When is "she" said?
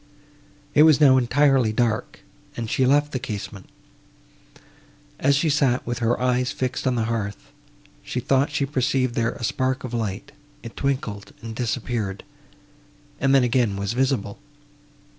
2.71-2.87, 5.35-5.47, 8.01-8.19, 8.49-8.65